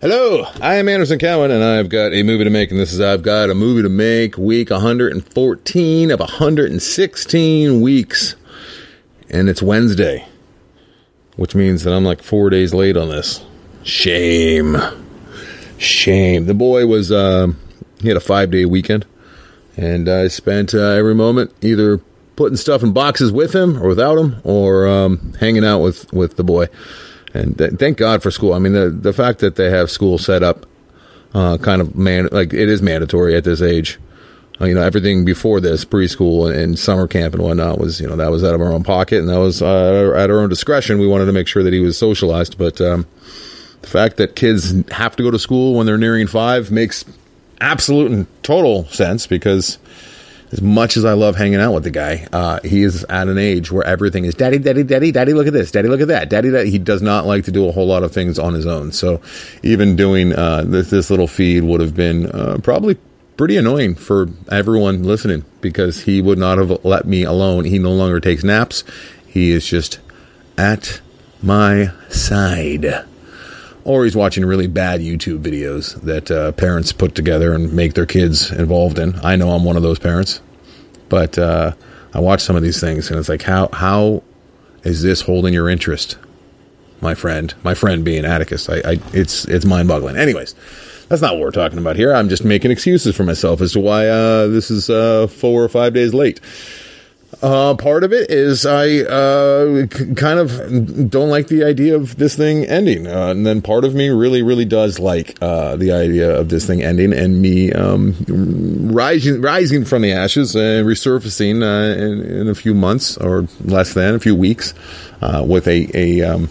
Hello, 0.00 0.44
I 0.60 0.76
am 0.76 0.88
Anderson 0.88 1.18
Cowan, 1.18 1.50
and 1.50 1.64
I've 1.64 1.88
got 1.88 2.12
a 2.12 2.22
movie 2.22 2.44
to 2.44 2.50
make, 2.50 2.70
and 2.70 2.78
this 2.78 2.92
is 2.92 3.00
I've 3.00 3.22
got 3.22 3.50
a 3.50 3.54
movie 3.56 3.82
to 3.82 3.88
make, 3.88 4.38
week 4.38 4.70
114 4.70 6.10
of 6.12 6.20
116 6.20 7.80
weeks, 7.80 8.36
and 9.28 9.48
it's 9.48 9.60
Wednesday, 9.60 10.28
which 11.34 11.56
means 11.56 11.82
that 11.82 11.92
I'm 11.92 12.04
like 12.04 12.22
four 12.22 12.48
days 12.48 12.72
late 12.72 12.96
on 12.96 13.08
this. 13.08 13.44
Shame, 13.82 14.76
shame. 15.78 16.46
The 16.46 16.54
boy 16.54 16.86
was 16.86 17.10
uh, 17.10 17.48
he 18.00 18.06
had 18.06 18.16
a 18.16 18.20
five 18.20 18.52
day 18.52 18.66
weekend, 18.66 19.04
and 19.76 20.08
I 20.08 20.28
spent 20.28 20.74
uh, 20.74 20.90
every 20.90 21.16
moment 21.16 21.52
either 21.60 21.98
putting 22.36 22.56
stuff 22.56 22.84
in 22.84 22.92
boxes 22.92 23.32
with 23.32 23.52
him 23.52 23.82
or 23.82 23.88
without 23.88 24.16
him, 24.16 24.40
or 24.44 24.86
um, 24.86 25.32
hanging 25.40 25.64
out 25.64 25.80
with 25.80 26.12
with 26.12 26.36
the 26.36 26.44
boy 26.44 26.68
and 27.34 27.56
th- 27.56 27.72
thank 27.72 27.98
God 27.98 28.22
for 28.22 28.30
school. 28.30 28.54
I 28.54 28.58
mean, 28.58 28.72
the 28.72 28.90
the 28.90 29.12
fact 29.12 29.40
that 29.40 29.56
they 29.56 29.70
have 29.70 29.90
school 29.90 30.18
set 30.18 30.42
up, 30.42 30.66
uh, 31.34 31.58
kind 31.58 31.80
of 31.80 31.96
man, 31.96 32.28
like 32.32 32.52
it 32.52 32.68
is 32.68 32.82
mandatory 32.82 33.36
at 33.36 33.44
this 33.44 33.62
age. 33.62 33.98
Uh, 34.60 34.64
you 34.64 34.74
know, 34.74 34.82
everything 34.82 35.24
before 35.24 35.60
this, 35.60 35.84
preschool 35.84 36.50
and, 36.50 36.58
and, 36.60 36.78
summer 36.78 37.06
camp 37.06 37.32
and 37.32 37.42
whatnot, 37.42 37.78
was 37.78 38.00
you 38.00 38.06
know 38.08 38.16
that 38.16 38.30
was 38.30 38.42
out 38.42 38.54
of 38.54 38.60
our 38.60 38.72
own 38.72 38.82
pocket 38.82 39.20
and 39.20 39.28
that 39.28 39.38
was 39.38 39.62
uh, 39.62 40.12
at 40.16 40.30
our 40.30 40.40
own 40.40 40.48
discretion. 40.48 40.98
We 40.98 41.06
wanted 41.06 41.26
to 41.26 41.32
make 41.32 41.46
sure 41.46 41.62
that 41.62 41.72
he 41.72 41.80
was 41.80 41.96
socialized, 41.96 42.58
but 42.58 42.80
um, 42.80 43.06
the 43.82 43.88
fact 43.88 44.16
that 44.16 44.34
kids 44.34 44.74
have 44.90 45.14
to 45.16 45.22
go 45.22 45.30
to 45.30 45.38
school 45.38 45.74
when 45.74 45.86
they're 45.86 45.98
nearing 45.98 46.26
five 46.26 46.70
makes 46.70 47.04
absolute 47.60 48.10
and 48.10 48.26
total 48.42 48.84
sense 48.86 49.26
because 49.26 49.78
as 50.52 50.62
much 50.62 50.96
as 50.96 51.04
I 51.04 51.12
love 51.12 51.36
hanging 51.36 51.60
out 51.60 51.74
with 51.74 51.84
the 51.84 51.90
guy, 51.90 52.26
uh, 52.32 52.60
he 52.64 52.82
is 52.82 53.04
at 53.04 53.28
an 53.28 53.38
age 53.38 53.70
where 53.70 53.84
everything 53.84 54.24
is 54.24 54.34
daddy, 54.34 54.58
daddy, 54.58 54.82
daddy, 54.82 55.12
daddy, 55.12 55.34
look 55.34 55.46
at 55.46 55.52
this, 55.52 55.70
daddy, 55.70 55.88
look 55.88 56.00
at 56.00 56.08
that, 56.08 56.30
daddy, 56.30 56.48
that. 56.50 56.66
He 56.66 56.78
does 56.78 57.02
not 57.02 57.26
like 57.26 57.44
to 57.44 57.52
do 57.52 57.68
a 57.68 57.72
whole 57.72 57.86
lot 57.86 58.02
of 58.02 58.12
things 58.12 58.38
on 58.38 58.54
his 58.54 58.66
own. 58.66 58.92
So 58.92 59.20
even 59.62 59.96
doing 59.96 60.32
uh, 60.32 60.64
this, 60.64 60.90
this 60.90 61.10
little 61.10 61.28
feed 61.28 61.64
would 61.64 61.80
have 61.80 61.94
been 61.94 62.26
uh, 62.26 62.58
probably 62.62 62.96
pretty 63.36 63.56
annoying 63.56 63.94
for 63.94 64.28
everyone 64.50 65.04
listening 65.04 65.44
because 65.60 66.02
he 66.02 66.20
would 66.20 66.38
not 66.38 66.58
have 66.58 66.84
let 66.84 67.06
me 67.06 67.22
alone. 67.22 67.64
He 67.64 67.78
no 67.78 67.92
longer 67.92 68.20
takes 68.20 68.42
naps. 68.42 68.84
He 69.26 69.50
is 69.50 69.66
just 69.66 70.00
at 70.56 71.00
my 71.42 71.92
side. 72.08 73.04
Or 73.88 74.04
he's 74.04 74.14
watching 74.14 74.44
really 74.44 74.66
bad 74.66 75.00
YouTube 75.00 75.40
videos 75.42 75.98
that 76.02 76.30
uh, 76.30 76.52
parents 76.52 76.92
put 76.92 77.14
together 77.14 77.54
and 77.54 77.72
make 77.72 77.94
their 77.94 78.04
kids 78.04 78.50
involved 78.50 78.98
in. 78.98 79.18
I 79.24 79.34
know 79.36 79.52
I'm 79.52 79.64
one 79.64 79.78
of 79.78 79.82
those 79.82 79.98
parents, 79.98 80.42
but 81.08 81.38
uh, 81.38 81.72
I 82.12 82.20
watch 82.20 82.42
some 82.42 82.54
of 82.54 82.62
these 82.62 82.80
things 82.80 83.10
and 83.10 83.18
it's 83.18 83.30
like, 83.30 83.40
how 83.40 83.70
how 83.72 84.22
is 84.84 85.02
this 85.02 85.22
holding 85.22 85.54
your 85.54 85.70
interest, 85.70 86.18
my 87.00 87.14
friend? 87.14 87.54
My 87.62 87.72
friend 87.72 88.04
being 88.04 88.26
Atticus, 88.26 88.68
I, 88.68 88.76
I 88.76 89.00
it's 89.14 89.46
it's 89.46 89.64
mind 89.64 89.88
boggling. 89.88 90.18
Anyways, 90.18 90.54
that's 91.08 91.22
not 91.22 91.32
what 91.36 91.40
we're 91.40 91.50
talking 91.50 91.78
about 91.78 91.96
here. 91.96 92.14
I'm 92.14 92.28
just 92.28 92.44
making 92.44 92.70
excuses 92.70 93.16
for 93.16 93.24
myself 93.24 93.62
as 93.62 93.72
to 93.72 93.80
why 93.80 94.06
uh, 94.06 94.48
this 94.48 94.70
is 94.70 94.90
uh, 94.90 95.28
four 95.28 95.64
or 95.64 95.68
five 95.70 95.94
days 95.94 96.12
late. 96.12 96.40
Uh, 97.40 97.74
part 97.74 98.02
of 98.02 98.12
it 98.12 98.30
is 98.30 98.66
I 98.66 98.98
uh, 99.02 99.86
c- 99.86 100.14
kind 100.14 100.40
of 100.40 101.08
don't 101.08 101.30
like 101.30 101.46
the 101.46 101.62
idea 101.62 101.94
of 101.94 102.16
this 102.16 102.34
thing 102.34 102.64
ending, 102.64 103.06
uh, 103.06 103.28
and 103.28 103.46
then 103.46 103.62
part 103.62 103.84
of 103.84 103.94
me 103.94 104.08
really, 104.08 104.42
really 104.42 104.64
does 104.64 104.98
like 104.98 105.38
uh, 105.40 105.76
the 105.76 105.92
idea 105.92 106.36
of 106.36 106.48
this 106.48 106.66
thing 106.66 106.82
ending 106.82 107.12
and 107.12 107.40
me 107.40 107.72
um, 107.72 108.16
rising, 108.92 109.40
rising 109.40 109.84
from 109.84 110.02
the 110.02 110.12
ashes 110.12 110.56
and 110.56 110.84
resurfacing 110.84 111.62
uh, 111.62 111.96
in, 111.96 112.22
in, 112.40 112.48
a 112.48 112.56
few 112.56 112.74
months 112.74 113.16
or 113.18 113.46
less 113.60 113.94
than 113.94 114.16
a 114.16 114.18
few 114.18 114.34
weeks 114.34 114.74
uh, 115.22 115.44
with 115.46 115.68
a 115.68 115.88
a, 115.94 116.22
um, 116.22 116.48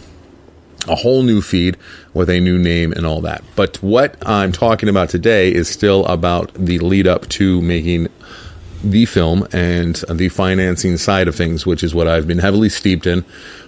a 0.88 0.96
whole 0.96 1.22
new 1.22 1.42
feed 1.42 1.76
with 2.14 2.30
a 2.30 2.40
new 2.40 2.58
name 2.58 2.94
and 2.94 3.06
all 3.06 3.20
that. 3.22 3.44
But 3.58 3.76
what 3.84 4.16
I'm 4.26 4.54
talking 4.54 4.88
about 4.88 5.10
today 5.10 5.54
is 5.54 5.68
still 5.68 6.06
about 6.06 6.54
the 6.54 6.80
lead 6.80 7.08
up 7.08 7.28
to 7.30 7.62
making 7.62 8.08
the 8.92 9.06
film 9.06 9.48
and 9.52 9.96
the 10.10 10.30
financing 10.30 10.98
side 10.98 11.28
of 11.28 11.36
things, 11.36 11.66
which 11.66 11.84
is 11.84 11.94
what 11.94 12.08
I've 12.08 12.28
been 12.28 12.40
heavily 12.40 12.70
steeped 12.70 13.08
in 13.08 13.24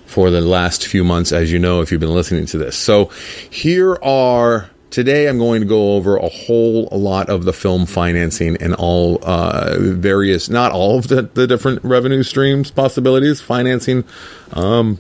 for 0.06 0.30
the 0.32 0.42
last 0.42 0.88
few 0.88 1.04
months, 1.04 1.32
as 1.32 1.52
you 1.52 1.60
know, 1.60 1.82
if 1.82 1.92
you've 1.92 2.02
been 2.02 2.14
listening 2.14 2.46
to 2.48 2.58
this. 2.58 2.76
So 2.78 3.06
here 3.50 3.98
are. 4.02 4.70
Today, 4.92 5.30
I'm 5.30 5.38
going 5.38 5.62
to 5.62 5.68
go 5.68 5.94
over 5.98 6.18
a 6.18 6.28
whole 6.28 6.90
lot 6.92 7.30
of 7.30 7.46
the 7.46 7.54
film 7.54 7.86
financing 7.86 8.58
and 8.58 8.74
all 8.74 9.20
uh, 9.22 9.76
various, 9.78 10.50
not 10.50 10.72
all 10.72 10.98
of 10.98 11.10
the, 11.10 11.22
the 11.22 11.46
different 11.46 11.84
revenue 11.84 12.24
streams 12.24 12.72
possibilities, 12.72 13.40
financing 13.40 14.04
um, 14.54 14.98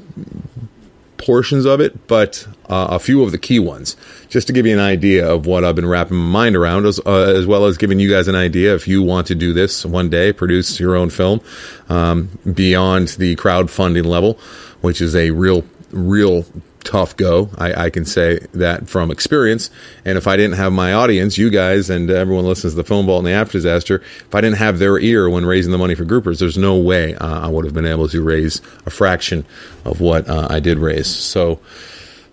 portions 1.20 1.66
of 1.66 1.80
it, 1.80 2.08
but 2.08 2.48
uh, 2.68 2.88
a 2.92 3.00
few 3.00 3.22
of 3.22 3.32
the 3.32 3.38
key 3.38 3.60
ones, 3.60 3.96
just 4.30 4.48
to 4.48 4.54
give 4.54 4.66
you 4.66 4.74
an 4.74 4.80
idea 4.80 5.30
of 5.30 5.46
what 5.46 5.64
I've 5.64 5.76
been 5.76 5.88
wrapping 5.88 6.18
my 6.18 6.32
mind 6.32 6.56
around, 6.56 6.86
as, 6.88 7.00
uh, 7.06 7.34
as 7.36 7.46
well 7.46 7.66
as 7.66 7.78
giving 7.78 8.00
you 8.00 8.10
guys 8.10 8.28
an 8.28 8.36
idea 8.36 8.74
if 8.74 8.88
you 8.88 9.04
want 9.04 9.28
to 9.28 9.36
do 9.36 9.54
this 9.54 9.86
one 9.86 10.10
day, 10.10 10.34
produce 10.34 10.80
your 10.80 10.96
own 10.96 11.10
film 11.10 11.42
um, 11.90 12.30
beyond 12.52 13.10
the 13.10 13.36
crowdfunding 13.36 14.06
level, 14.06 14.40
which 14.82 15.02
is 15.02 15.16
a 15.16 15.32
real, 15.32 15.64
real 15.92 16.46
tough 16.84 17.16
go. 17.16 17.50
I, 17.58 17.86
I, 17.86 17.90
can 17.90 18.06
say 18.06 18.40
that 18.54 18.88
from 18.88 19.12
experience. 19.12 19.70
And 20.06 20.18
if 20.18 20.28
I 20.28 20.38
didn't 20.38 20.58
have 20.58 20.72
my 20.72 20.94
audience, 20.94 21.38
you 21.38 21.50
guys 21.50 21.90
and 21.90 22.10
everyone 22.10 22.46
listens 22.46 22.74
to 22.74 22.78
the 22.78 22.84
Film 22.84 23.06
Vault 23.06 23.20
and 23.20 23.28
the 23.28 23.32
After 23.32 23.54
Disaster, 23.54 23.96
if 23.96 24.34
I 24.34 24.42
didn't 24.42 24.58
have 24.58 24.80
their 24.80 24.98
ear 24.98 25.30
when 25.30 25.46
raising 25.46 25.72
the 25.72 25.78
money 25.78 25.96
for 25.96 26.06
groupers, 26.06 26.40
there's 26.40 26.58
no 26.58 26.78
way 26.78 27.16
uh, 27.16 27.42
I 27.42 27.48
would 27.48 27.66
have 27.66 27.74
been 27.74 27.86
able 27.86 28.08
to 28.10 28.22
raise 28.22 28.62
a 28.86 28.90
fraction 28.90 29.46
of 29.86 30.00
what 30.00 30.28
uh, 30.30 30.48
I 30.50 30.60
did 30.60 30.78
raise. 30.78 31.08
So 31.08 31.60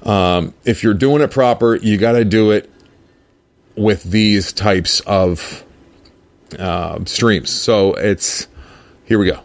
um, 0.02 0.54
if 0.64 0.82
you're 0.82 0.94
doing 0.94 1.22
it 1.22 1.30
proper, 1.30 1.76
you 1.76 1.98
got 1.98 2.12
to 2.12 2.24
do 2.24 2.52
it 2.52 2.70
with 3.76 4.04
these 4.04 4.52
types 4.52 5.00
of 5.00 5.64
uh, 6.58 7.04
streams. 7.04 7.50
So 7.50 7.94
it's 7.94 8.48
here 9.04 9.18
we 9.18 9.26
go. 9.26 9.40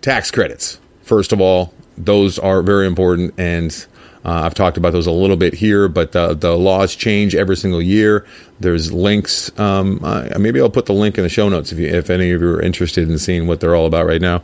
Tax 0.00 0.30
credits. 0.30 0.80
First 1.02 1.32
of 1.32 1.40
all, 1.40 1.74
those 1.96 2.38
are 2.38 2.62
very 2.62 2.86
important 2.86 3.34
and 3.38 3.86
uh, 4.28 4.42
I've 4.42 4.52
talked 4.52 4.76
about 4.76 4.92
those 4.92 5.06
a 5.06 5.10
little 5.10 5.38
bit 5.38 5.54
here, 5.54 5.88
but 5.88 6.12
the, 6.12 6.34
the 6.34 6.54
laws 6.54 6.94
change 6.94 7.34
every 7.34 7.56
single 7.56 7.80
year. 7.80 8.26
There's 8.60 8.92
links. 8.92 9.58
Um, 9.58 10.00
uh, 10.04 10.28
maybe 10.38 10.60
I'll 10.60 10.68
put 10.68 10.84
the 10.84 10.92
link 10.92 11.16
in 11.16 11.24
the 11.24 11.30
show 11.30 11.48
notes 11.48 11.72
if, 11.72 11.78
you, 11.78 11.86
if 11.86 12.10
any 12.10 12.30
of 12.32 12.42
you 12.42 12.50
are 12.50 12.60
interested 12.60 13.08
in 13.08 13.16
seeing 13.16 13.46
what 13.46 13.60
they're 13.60 13.74
all 13.74 13.86
about 13.86 14.04
right 14.04 14.20
now. 14.20 14.42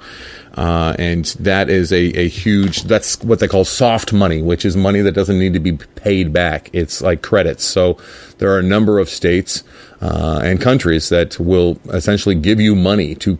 Uh, 0.54 0.96
and 0.98 1.26
that 1.38 1.68
is 1.68 1.92
a, 1.92 2.18
a 2.18 2.28
huge, 2.28 2.84
that's 2.84 3.22
what 3.24 3.40
they 3.40 3.46
call 3.46 3.66
soft 3.66 4.10
money, 4.10 4.40
which 4.40 4.64
is 4.64 4.74
money 4.74 5.02
that 5.02 5.12
doesn't 5.12 5.38
need 5.38 5.52
to 5.52 5.60
be 5.60 5.72
paid 5.72 6.32
back. 6.32 6.70
It's 6.72 7.02
like 7.02 7.20
credits. 7.20 7.62
So 7.62 7.98
there 8.38 8.50
are 8.54 8.60
a 8.60 8.62
number 8.62 8.98
of 8.98 9.10
states 9.10 9.64
uh, 10.00 10.40
and 10.42 10.62
countries 10.62 11.10
that 11.10 11.38
will 11.38 11.78
essentially 11.92 12.36
give 12.36 12.58
you 12.58 12.74
money 12.74 13.14
to 13.16 13.38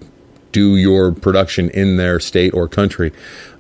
do 0.52 0.76
your 0.76 1.10
production 1.10 1.70
in 1.70 1.96
their 1.96 2.20
state 2.20 2.52
or 2.52 2.68
country 2.68 3.12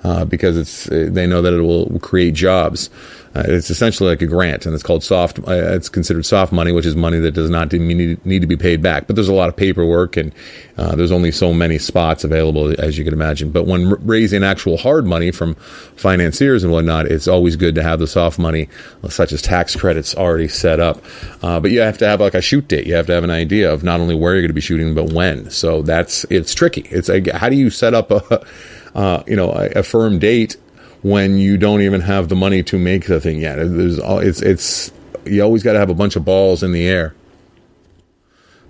uh, 0.04 0.24
because 0.24 0.56
it's 0.56 0.84
they 0.84 1.26
know 1.26 1.42
that 1.42 1.54
it 1.54 1.62
will 1.62 1.98
create 2.00 2.34
jobs. 2.34 2.90
Uh, 3.34 3.42
it's 3.46 3.68
essentially 3.68 4.08
like 4.08 4.22
a 4.22 4.26
grant, 4.26 4.64
and 4.64 4.74
it's 4.74 4.84
called 4.84 5.02
soft. 5.02 5.40
Uh, 5.40 5.74
it's 5.74 5.88
considered 5.88 6.24
soft 6.24 6.52
money, 6.52 6.70
which 6.70 6.86
is 6.86 6.94
money 6.94 7.18
that 7.18 7.32
does 7.32 7.50
not 7.50 7.72
need, 7.72 8.24
need 8.24 8.40
to 8.40 8.46
be 8.46 8.56
paid 8.56 8.80
back. 8.80 9.08
But 9.08 9.16
there's 9.16 9.28
a 9.28 9.34
lot 9.34 9.48
of 9.48 9.56
paperwork, 9.56 10.16
and 10.16 10.32
uh, 10.78 10.94
there's 10.94 11.10
only 11.10 11.32
so 11.32 11.52
many 11.52 11.78
spots 11.78 12.22
available, 12.22 12.80
as 12.80 12.96
you 12.96 13.02
can 13.02 13.12
imagine. 13.12 13.50
But 13.50 13.66
when 13.66 13.88
r- 13.88 13.98
raising 14.02 14.44
actual 14.44 14.76
hard 14.76 15.04
money 15.04 15.32
from 15.32 15.56
financiers 15.96 16.62
and 16.62 16.72
whatnot, 16.72 17.06
it's 17.06 17.26
always 17.26 17.56
good 17.56 17.74
to 17.74 17.82
have 17.82 17.98
the 17.98 18.06
soft 18.06 18.38
money, 18.38 18.68
such 19.08 19.32
as 19.32 19.42
tax 19.42 19.74
credits, 19.74 20.14
already 20.14 20.46
set 20.46 20.78
up. 20.78 21.02
Uh, 21.42 21.58
but 21.58 21.72
you 21.72 21.80
have 21.80 21.98
to 21.98 22.06
have 22.06 22.20
like 22.20 22.34
a 22.34 22.40
shoot 22.40 22.68
date. 22.68 22.86
You 22.86 22.94
have 22.94 23.06
to 23.06 23.14
have 23.14 23.24
an 23.24 23.30
idea 23.30 23.72
of 23.72 23.82
not 23.82 23.98
only 23.98 24.14
where 24.14 24.34
you're 24.34 24.42
going 24.42 24.50
to 24.50 24.54
be 24.54 24.60
shooting, 24.60 24.94
but 24.94 25.12
when. 25.12 25.50
So 25.50 25.82
that's 25.82 26.22
it's 26.30 26.54
tricky. 26.54 26.82
It's 26.82 27.08
like 27.08 27.26
how 27.32 27.48
do 27.48 27.56
you 27.56 27.70
set 27.70 27.94
up 27.94 28.12
a 28.12 28.46
uh, 28.94 29.22
you 29.26 29.36
know 29.36 29.50
a, 29.52 29.80
a 29.80 29.82
firm 29.82 30.18
date 30.18 30.56
when 31.02 31.36
you 31.36 31.58
don't 31.58 31.82
even 31.82 32.00
have 32.00 32.28
the 32.28 32.34
money 32.34 32.62
to 32.62 32.78
make 32.78 33.06
the 33.06 33.20
thing 33.20 33.40
yet. 33.40 33.56
There's 33.56 33.98
it's 33.98 34.40
it's 34.40 34.92
you 35.26 35.42
always 35.42 35.62
got 35.62 35.74
to 35.74 35.78
have 35.78 35.90
a 35.90 35.94
bunch 35.94 36.16
of 36.16 36.24
balls 36.24 36.62
in 36.62 36.72
the 36.72 36.86
air. 36.86 37.14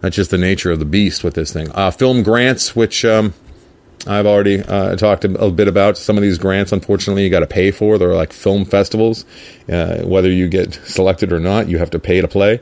That's 0.01 0.17
just 0.17 0.31
the 0.31 0.39
nature 0.39 0.71
of 0.71 0.79
the 0.79 0.85
beast 0.85 1.25
with 1.25 1.35
this 1.35 1.53
thing. 1.53 1.71
Uh, 1.73 1.91
film 1.91 2.23
grants, 2.23 2.77
which 2.77 3.05
um, 3.05 3.33
I've 4.07 4.27
already 4.27 4.61
uh, 4.61 4.97
talked 4.97 5.25
a, 5.25 5.51
bit 5.51 5.69
about. 5.69 5.97
Some 5.97 6.17
of 6.17 6.23
these 6.23 6.37
grants, 6.37 6.73
unfortunately, 6.73 7.25
you 7.25 7.31
got 7.31 7.41
to 7.41 7.47
pay 7.47 7.71
for. 7.71 7.97
They're 7.97 8.15
like 8.15 8.33
film 8.33 8.65
festivals. 8.65 9.25
Uh, 9.71 10.03
whether 10.03 10.31
you 10.31 10.49
get 10.49 10.75
selected 10.75 11.33
or 11.33 11.41
not, 11.41 11.69
you 11.69 11.79
have 11.79 11.91
to 11.91 11.99
pay 11.99 12.21
to 12.21 12.29
play, 12.29 12.61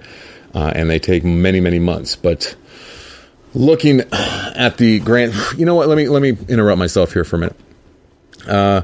uh, 0.54 0.72
and 0.74 0.88
they 0.88 0.98
take 0.98 1.24
many 1.24 1.60
many 1.60 1.78
months. 1.78 2.14
But 2.14 2.54
looking 3.54 4.00
at 4.12 4.78
the 4.78 5.00
grant, 5.00 5.34
you 5.56 5.66
know 5.66 5.74
what? 5.74 5.88
Let 5.88 5.96
me 5.96 6.08
let 6.08 6.22
me 6.22 6.36
interrupt 6.48 6.78
myself 6.78 7.12
here 7.12 7.24
for 7.24 7.36
a 7.36 7.38
minute. 7.40 7.56
Uh, 8.46 8.82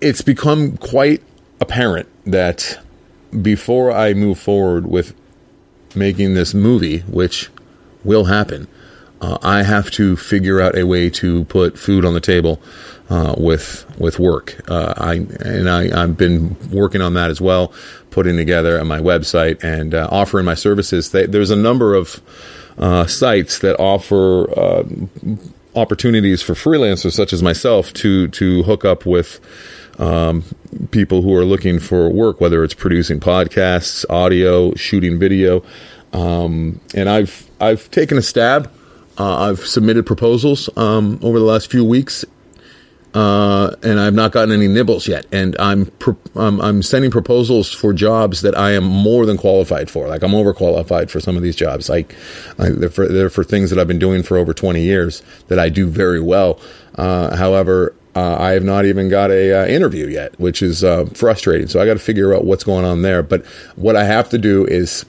it's 0.00 0.22
become 0.22 0.76
quite 0.76 1.22
apparent 1.60 2.08
that 2.24 2.78
before 3.42 3.92
I 3.92 4.14
move 4.14 4.38
forward 4.38 4.86
with 4.86 5.14
making 5.94 6.34
this 6.34 6.54
movie, 6.54 7.00
which 7.00 7.50
will 8.04 8.24
happen, 8.24 8.68
uh, 9.20 9.38
I 9.42 9.62
have 9.62 9.90
to 9.92 10.16
figure 10.16 10.60
out 10.60 10.76
a 10.76 10.84
way 10.84 11.10
to 11.10 11.44
put 11.44 11.78
food 11.78 12.04
on 12.04 12.14
the 12.14 12.20
table 12.20 12.60
uh, 13.10 13.34
with 13.36 13.84
with 13.98 14.18
work. 14.18 14.60
Uh, 14.68 14.94
I 14.96 15.14
and 15.14 15.68
I, 15.68 16.02
I've 16.02 16.16
been 16.16 16.56
working 16.70 17.00
on 17.00 17.14
that 17.14 17.30
as 17.30 17.40
well, 17.40 17.72
putting 18.10 18.36
together 18.36 18.82
my 18.84 19.00
website 19.00 19.62
and 19.64 19.94
uh, 19.94 20.08
offering 20.10 20.44
my 20.44 20.54
services. 20.54 21.10
They, 21.10 21.26
there's 21.26 21.50
a 21.50 21.56
number 21.56 21.94
of 21.94 22.22
uh, 22.78 23.06
sites 23.06 23.58
that 23.58 23.78
offer 23.78 24.50
uh, 24.58 24.84
opportunities 25.74 26.42
for 26.42 26.54
freelancers 26.54 27.12
such 27.12 27.32
as 27.32 27.42
myself 27.42 27.92
to 27.94 28.28
to 28.28 28.62
hook 28.62 28.84
up 28.84 29.04
with 29.04 29.40
um, 29.98 30.44
people 30.90 31.22
who 31.22 31.34
are 31.34 31.44
looking 31.44 31.78
for 31.78 32.08
work, 32.08 32.40
whether 32.40 32.62
it's 32.62 32.74
producing 32.74 33.20
podcasts, 33.20 34.04
audio, 34.08 34.74
shooting 34.74 35.18
video. 35.18 35.62
Um, 36.12 36.80
and 36.94 37.08
I've 37.08 37.48
I've 37.60 37.90
taken 37.90 38.16
a 38.18 38.22
stab. 38.22 38.70
Uh, 39.18 39.50
I've 39.50 39.66
submitted 39.66 40.06
proposals 40.06 40.70
um, 40.76 41.18
over 41.22 41.40
the 41.40 41.44
last 41.44 41.70
few 41.70 41.84
weeks, 41.84 42.24
uh, 43.14 43.74
and 43.82 43.98
I've 43.98 44.14
not 44.14 44.32
gotten 44.32 44.52
any 44.52 44.68
nibbles 44.68 45.08
yet. 45.08 45.26
And 45.32 45.56
I'm, 45.58 45.86
pro- 45.86 46.18
I'm, 46.34 46.60
I'm 46.60 46.82
sending 46.82 47.10
proposals 47.10 47.72
for 47.72 47.92
jobs 47.92 48.42
that 48.42 48.56
I 48.56 48.72
am 48.72 48.84
more 48.84 49.26
than 49.26 49.36
qualified 49.36 49.90
for. 49.90 50.08
Like 50.08 50.22
I'm 50.22 50.32
overqualified 50.32 51.10
for 51.10 51.20
some 51.20 51.36
of 51.36 51.42
these 51.42 51.56
jobs. 51.56 51.88
Like 51.88 52.14
they're, 52.56 52.90
for, 52.90 53.08
they're 53.08 53.30
for 53.30 53.44
things 53.44 53.70
that 53.70 53.78
I've 53.78 53.88
been 53.88 53.98
doing 53.98 54.22
for 54.22 54.36
over 54.36 54.52
20 54.52 54.82
years 54.82 55.22
that 55.48 55.58
I 55.58 55.68
do 55.68 55.88
very 55.88 56.20
well. 56.20 56.60
Uh, 56.96 57.36
however, 57.36 57.94
uh, 58.14 58.36
I 58.38 58.50
have 58.50 58.64
not 58.64 58.84
even 58.84 59.08
got 59.08 59.30
a 59.30 59.62
uh, 59.62 59.66
interview 59.66 60.06
yet, 60.08 60.38
which 60.40 60.60
is 60.60 60.82
uh, 60.82 61.06
frustrating. 61.14 61.68
So 61.68 61.80
I 61.80 61.86
got 61.86 61.94
to 61.94 62.00
figure 62.00 62.34
out 62.34 62.44
what's 62.44 62.64
going 62.64 62.84
on 62.84 63.02
there. 63.02 63.22
But 63.22 63.46
what 63.76 63.96
I 63.96 64.04
have 64.04 64.28
to 64.30 64.38
do 64.38 64.66
is 64.66 65.04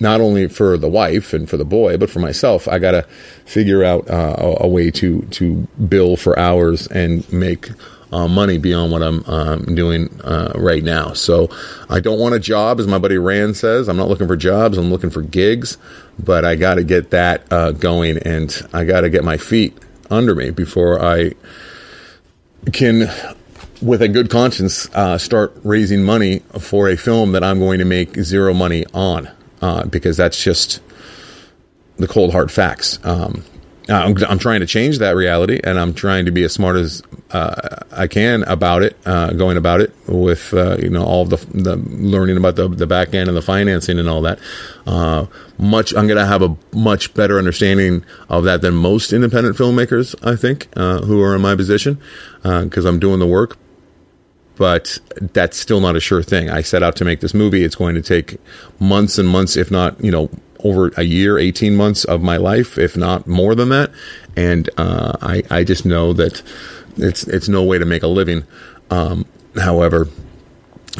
not 0.00 0.20
only 0.20 0.48
for 0.48 0.76
the 0.76 0.88
wife 0.88 1.32
and 1.32 1.48
for 1.48 1.56
the 1.56 1.64
boy, 1.64 1.96
but 1.96 2.10
for 2.10 2.20
myself, 2.20 2.68
I 2.68 2.78
got 2.78 2.92
to 2.92 3.02
figure 3.44 3.84
out 3.84 4.08
uh, 4.08 4.36
a, 4.38 4.64
a, 4.64 4.68
way 4.68 4.90
to 4.92 5.22
to 5.22 5.66
bill 5.88 6.16
for 6.16 6.38
hours 6.38 6.86
and 6.88 7.30
make 7.32 7.68
uh, 8.12 8.28
money 8.28 8.58
beyond 8.58 8.92
what 8.92 9.02
I'm 9.02 9.24
um, 9.26 9.74
doing 9.74 10.08
uh, 10.22 10.52
right 10.54 10.82
now. 10.82 11.12
So 11.12 11.48
I 11.90 12.00
don't 12.00 12.18
want 12.18 12.34
a 12.34 12.40
job, 12.40 12.80
as 12.80 12.86
my 12.86 12.98
buddy 12.98 13.18
Rand 13.18 13.56
says. 13.56 13.88
I'm 13.88 13.96
not 13.96 14.08
looking 14.08 14.26
for 14.26 14.36
jobs. 14.36 14.78
I'm 14.78 14.90
looking 14.90 15.10
for 15.10 15.22
gigs, 15.22 15.78
but 16.18 16.44
I 16.44 16.54
got 16.54 16.76
to 16.76 16.84
get 16.84 17.10
that 17.10 17.50
uh, 17.52 17.72
going, 17.72 18.18
and 18.18 18.54
I 18.72 18.84
got 18.84 19.02
to 19.02 19.10
get 19.10 19.24
my 19.24 19.36
feet 19.36 19.76
under 20.10 20.34
me 20.34 20.50
before 20.50 21.02
I 21.02 21.32
can 22.72 23.10
with 23.80 24.02
a 24.02 24.08
good 24.08 24.28
conscience, 24.30 24.88
uh, 24.94 25.18
start 25.18 25.52
raising 25.62 26.02
money 26.02 26.40
for 26.58 26.88
a 26.88 26.96
film 26.96 27.32
that 27.32 27.44
I'm 27.44 27.60
going 27.60 27.78
to 27.78 27.84
make 27.84 28.16
zero 28.16 28.52
money 28.52 28.84
on 28.92 29.30
uh, 29.60 29.84
because 29.86 30.16
that's 30.16 30.42
just 30.42 30.80
the 31.96 32.08
cold 32.08 32.32
hard 32.32 32.50
facts. 32.50 32.98
Um, 33.04 33.44
I'm, 33.88 34.16
I'm, 34.28 34.38
trying 34.38 34.60
to 34.60 34.66
change 34.66 34.98
that 34.98 35.16
reality, 35.16 35.60
and 35.64 35.78
I'm 35.78 35.94
trying 35.94 36.26
to 36.26 36.30
be 36.30 36.42
as 36.42 36.52
smart 36.52 36.76
as 36.76 37.02
uh, 37.30 37.78
I 37.90 38.06
can 38.06 38.42
about 38.44 38.82
it, 38.82 38.96
uh, 39.06 39.32
going 39.32 39.56
about 39.56 39.80
it 39.80 39.94
with 40.06 40.52
uh, 40.52 40.76
you 40.78 40.90
know 40.90 41.04
all 41.04 41.24
the, 41.24 41.36
the 41.36 41.76
learning 41.76 42.36
about 42.36 42.56
the 42.56 42.68
the 42.68 42.86
back 42.86 43.14
end 43.14 43.28
and 43.28 43.36
the 43.36 43.42
financing 43.42 43.98
and 43.98 44.08
all 44.08 44.20
that. 44.22 44.38
Uh, 44.86 45.26
much 45.56 45.94
I'm 45.94 46.06
going 46.06 46.18
to 46.18 46.26
have 46.26 46.42
a 46.42 46.54
much 46.72 47.14
better 47.14 47.38
understanding 47.38 48.04
of 48.28 48.44
that 48.44 48.60
than 48.60 48.74
most 48.74 49.12
independent 49.12 49.56
filmmakers, 49.56 50.14
I 50.22 50.36
think, 50.36 50.68
uh, 50.76 51.00
who 51.00 51.22
are 51.22 51.34
in 51.34 51.40
my 51.40 51.56
position 51.56 51.98
because 52.42 52.84
I'm 52.84 52.98
doing 52.98 53.20
the 53.20 53.26
work 53.26 53.56
but 54.58 54.98
that's 55.32 55.56
still 55.56 55.80
not 55.80 55.96
a 55.96 56.00
sure 56.00 56.22
thing. 56.22 56.50
I 56.50 56.62
set 56.62 56.82
out 56.82 56.96
to 56.96 57.04
make 57.04 57.20
this 57.20 57.32
movie. 57.32 57.62
It's 57.62 57.76
going 57.76 57.94
to 57.94 58.02
take 58.02 58.38
months 58.80 59.16
and 59.16 59.28
months, 59.28 59.56
if 59.56 59.70
not, 59.70 60.02
you 60.02 60.10
know, 60.10 60.28
over 60.64 60.88
a 60.96 61.04
year, 61.04 61.38
18 61.38 61.76
months 61.76 62.04
of 62.04 62.20
my 62.20 62.36
life, 62.36 62.76
if 62.76 62.96
not 62.96 63.28
more 63.28 63.54
than 63.54 63.68
that. 63.68 63.92
And 64.36 64.68
uh, 64.76 65.12
I, 65.22 65.44
I 65.48 65.64
just 65.64 65.86
know 65.86 66.12
that 66.14 66.42
it's, 66.96 67.22
it's 67.28 67.48
no 67.48 67.62
way 67.62 67.78
to 67.78 67.84
make 67.84 68.02
a 68.02 68.08
living. 68.08 68.44
Um, 68.90 69.26
however, 69.56 70.08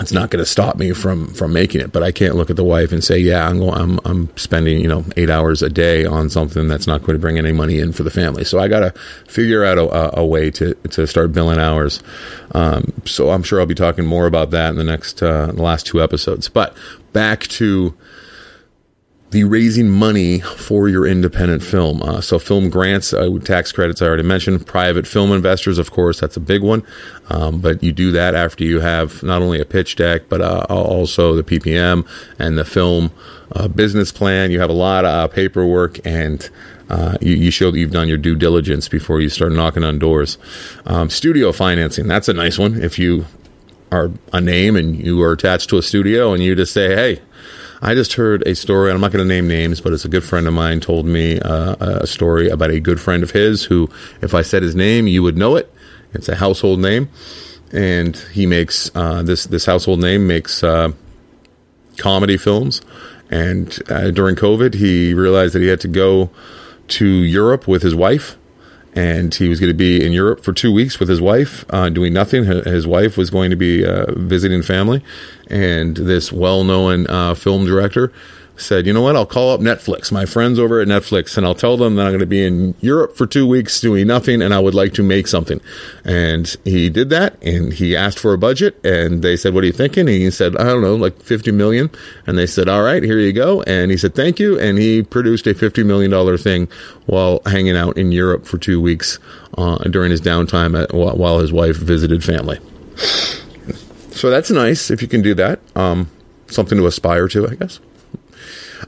it's 0.00 0.12
not 0.12 0.31
going 0.31 0.43
to 0.43 0.49
stop 0.49 0.77
me 0.77 0.93
from 0.93 1.33
from 1.35 1.53
making 1.53 1.81
it. 1.81 1.93
But 1.93 2.03
I 2.03 2.12
can't 2.12 2.35
look 2.35 2.50
at 2.50 2.56
the 2.56 2.65
wife 2.65 2.93
and 2.93 3.03
say, 3.03 3.19
"Yeah, 3.19 3.49
I'm 3.49 3.59
going, 3.59 3.75
I'm 3.75 4.00
I'm 4.05 4.37
spending 4.37 4.81
you 4.81 4.89
know 4.89 5.05
eight 5.17 5.31
hours 5.31 5.62
a 5.62 5.71
day 5.71 6.05
on 6.05 6.31
something 6.31 6.69
that's 6.69 6.87
not 6.87 7.03
going 7.03 7.15
to 7.15 7.19
bring 7.19 7.39
any 7.39 7.53
money 7.53 7.79
in 7.79 7.93
for 7.93 8.03
the 8.03 8.11
family." 8.11 8.45
So 8.45 8.59
I 8.59 8.69
got 8.69 8.81
to 8.81 8.91
figure 9.27 9.65
out 9.65 9.79
a, 9.79 10.19
a, 10.19 10.27
way 10.27 10.50
to 10.53 10.75
to 10.75 11.06
start 11.06 11.33
billing 11.33 11.59
hours. 11.59 12.03
Um, 12.53 12.93
so 13.05 13.31
I'm 13.31 13.43
sure 13.43 13.61
I'll 13.61 13.67
be 13.67 13.75
talking 13.75 14.06
more 14.06 14.27
about 14.27 14.50
that 14.50 14.71
in 14.71 14.77
the 14.77 14.85
next 14.85 15.23
uh, 15.23 15.47
the 15.47 15.62
last 15.62 15.87
two 15.87 16.03
episodes. 16.03 16.49
But 16.49 16.77
back 17.12 17.47
to 17.49 17.95
the 19.31 19.45
raising 19.45 19.91
money 19.91 20.41
for 20.41 20.89
your 20.89 21.07
independent 21.07 21.63
film. 21.63 22.03
Uh, 22.03 22.21
so, 22.21 22.39
film 22.39 22.71
grants, 22.71 23.13
uh, 23.13 23.29
tax 23.45 23.73
credits, 23.73 24.01
I 24.01 24.07
already 24.07 24.23
mentioned. 24.23 24.67
Private 24.67 25.07
film 25.07 25.33
investors, 25.33 25.79
of 25.79 25.91
course, 25.91 26.21
that's 26.21 26.37
a 26.37 26.41
big 26.41 26.63
one. 26.63 26.83
Um, 27.29 27.61
but 27.61 27.83
you 27.83 27.93
do 27.93 28.11
that 28.13 28.35
after 28.35 28.65
you 28.65 28.81
have 28.81 29.23
not 29.23 29.43
only 29.43 29.61
a 29.61 29.67
pitch 29.67 29.97
deck, 29.97 30.23
but 30.29 30.41
uh, 30.41 30.65
also 30.69 31.35
the 31.35 31.43
PPM 31.43 32.07
and 32.39 32.57
the 32.57 32.65
film 32.65 33.11
uh, 33.53 33.69
business 33.69 34.13
plan. 34.13 34.51
You 34.51 34.61
have 34.61 34.71
a 34.71 34.75
lot 34.75 35.05
of 35.05 35.11
uh, 35.11 35.29
paperwork 35.29 36.05
and 36.07 36.49
uh, 36.89 37.19
you, 37.21 37.35
you, 37.35 37.51
show 37.51 37.71
that 37.71 37.79
you've 37.79 37.91
done 37.91 38.09
your 38.09 38.17
due 38.17 38.35
diligence 38.35 38.89
before 38.89 39.21
you 39.21 39.29
start 39.29 39.53
knocking 39.53 39.85
on 39.85 39.99
doors. 39.99 40.39
Um, 40.87 41.11
studio 41.11 41.53
financing, 41.53 42.07
that's 42.07 42.29
a 42.29 42.33
nice 42.33 42.57
one. 42.57 42.81
If 42.81 42.99
you 42.99 43.27
are 43.93 44.11
a 44.33 44.41
name 44.41 44.75
and 44.75 44.97
you 44.97 45.21
are 45.23 45.33
attached 45.33 45.69
to 45.71 45.79
a 45.79 45.83
studio 45.83 46.33
and 46.33 46.43
you 46.43 46.55
just 46.55 46.73
say, 46.73 46.95
hey, 46.95 47.21
I 47.81 47.95
just 47.95 48.15
heard 48.15 48.47
a 48.47 48.55
story. 48.55 48.91
I'm 48.91 49.01
not 49.01 49.13
going 49.13 49.27
to 49.27 49.29
name 49.29 49.47
names, 49.47 49.81
but 49.81 49.93
it's 49.93 50.05
a 50.05 50.09
good 50.09 50.25
friend 50.25 50.47
of 50.47 50.55
mine 50.55 50.81
told 50.81 51.07
me 51.07 51.41
uh, 51.41 51.77
a 51.81 52.07
story 52.07 52.49
about 52.49 52.71
a 52.71 52.81
good 52.81 53.01
friend 53.01 53.23
of 53.23 53.31
his 53.31 53.65
who, 53.65 53.89
if 54.21 54.35
I 54.35 54.43
said 54.43 54.63
his 54.63 54.75
name, 54.75 55.07
you 55.07 55.23
would 55.23 55.37
know 55.37 55.57
it. 55.57 55.73
It's 56.13 56.29
a 56.29 56.37
household 56.37 56.81
name, 56.81 57.09
and 57.71 58.17
he 58.33 58.47
makes 58.47 58.91
uh, 58.95 59.23
this 59.23 59.45
this 59.45 59.67
household 59.67 60.01
name 60.01 60.27
makes 60.27 60.65
uh, 60.65 60.93
comedy 61.99 62.37
films. 62.37 62.81
And 63.31 63.79
uh, 63.91 64.11
during 64.11 64.37
COVID, 64.37 64.75
he 64.75 65.13
realized 65.13 65.55
that 65.55 65.61
he 65.61 65.69
had 65.69 65.81
to 65.81 65.89
go 65.89 66.31
to 66.89 67.07
Europe 67.07 67.69
with 67.69 67.83
his 67.83 67.95
wife 67.95 68.38
and 68.99 69.33
he 69.33 69.49
was 69.49 69.61
going 69.61 69.71
to 69.71 69.77
be 69.77 70.05
in 70.05 70.11
Europe 70.11 70.43
for 70.43 70.53
two 70.53 70.73
weeks 70.73 70.99
with 70.99 71.09
his 71.09 71.21
wife, 71.21 71.65
uh, 71.71 71.89
doing 71.89 72.12
nothing. 72.12 72.43
His 72.45 72.85
wife 72.85 73.17
was 73.17 73.31
going 73.31 73.50
to 73.50 73.56
be 73.56 73.87
uh, 73.87 74.06
visiting 74.17 74.61
family, 74.61 75.05
and 75.47 75.97
this 75.97 76.33
well-known 76.33 77.06
uh, 77.09 77.35
film 77.35 77.65
director 77.65 78.12
said, 78.59 78.87
"You 78.87 78.93
know 78.93 79.03
what? 79.03 79.17
I'll 79.17 79.27
call 79.27 79.53
up 79.53 79.61
Netflix, 79.61 80.13
my 80.13 80.27
friends 80.27 80.59
over 80.59 80.81
at 80.81 80.89
Netflix, 80.89 81.37
and 81.37 81.47
I'll 81.47 81.55
tell 81.55 81.77
them 81.77 81.97
that 81.97 82.03
I'm 82.03 82.11
going 82.11 82.21
to 82.21 82.27
be 82.27 82.45
in 82.45 82.75
Europe 82.81 83.17
for 83.17 83.27
two 83.27 83.47
weeks 83.47 83.81
doing 83.81 84.07
nothing, 84.07 84.43
and 84.43 84.53
I 84.53 84.59
would 84.59 84.75
like 84.75 84.93
to 84.95 85.03
make 85.03 85.27
something." 85.27 85.61
And 86.05 86.55
he 86.65 86.91
did 86.91 87.11
that, 87.11 87.37
and 87.43 87.73
he 87.73 87.97
asked 87.97 88.19
for 88.19 88.33
a 88.33 88.39
budget, 88.39 88.79
and 88.85 89.23
they 89.23 89.37
said, 89.37 89.55
"What 89.55 89.65
are 89.65 89.67
you 89.67 89.73
thinking?" 89.73 90.09
And 90.09 90.17
he 90.17 90.31
said, 90.31 90.57
"I 90.57 90.65
don't 90.65 90.83
know, 90.83 90.97
like 90.97 91.23
50 91.23 91.53
million." 91.53 91.91
And 92.27 92.37
they 92.37 92.47
said, 92.47 92.69
"All 92.69 92.83
right, 92.83 93.03
here 93.03 93.19
you 93.19 93.33
go." 93.33 93.63
And 93.63 93.91
he 93.91 93.97
said, 93.97 94.15
"Thank 94.15 94.39
you," 94.39 94.59
and 94.59 94.79
he 94.79 95.03
produced 95.03 95.47
a 95.47 95.55
50 95.55 95.83
million 95.85 96.11
dollar 96.11 96.37
thing 96.37 96.69
while 97.07 97.41
hanging 97.47 97.77
out 97.77 97.97
in 97.97 98.12
Europe 98.12 98.47
for 98.47 98.59
two 98.59 98.81
weeks 98.81 99.19
uh, 99.57 99.79
during 99.85 100.11
his 100.11 100.21
downtime 100.21 100.81
at, 100.81 100.93
while 100.93 101.38
his 101.38 101.53
wife 101.53 101.77
visited 101.77 102.23
family. 102.25 102.59
So 104.11 104.31
that's 104.31 104.50
nice 104.50 104.91
if 104.91 105.00
you 105.00 105.07
can 105.09 105.23
do 105.23 105.35
that. 105.35 105.61
Um, 105.77 106.11
something 106.49 106.77
to 106.79 106.87
aspire 106.87 107.29
to, 107.29 107.49
I 107.49 107.55
guess. 107.55 107.79